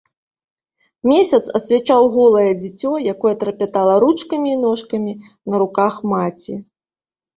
Месяц 1.09 1.39
асвячаў 1.59 2.01
голае 2.15 2.47
дзіцё, 2.61 2.91
якое 3.13 3.35
трапятала 3.43 3.99
ручкамі 4.05 4.49
і 4.55 4.59
ножкамі 4.65 5.13
на 5.49 5.55
руках 5.65 5.93
маці. 6.15 6.53